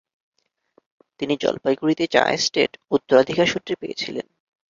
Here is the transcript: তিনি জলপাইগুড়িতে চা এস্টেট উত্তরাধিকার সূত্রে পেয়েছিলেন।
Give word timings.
তিনি 1.19 1.33
জলপাইগুড়িতে 1.37 2.03
চা 2.07 2.23
এস্টেট 2.29 2.71
উত্তরাধিকার 2.91 3.47
সূত্রে 3.47 3.73
পেয়েছিলেন। 3.75 4.25